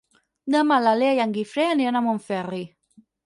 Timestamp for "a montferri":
1.99-2.63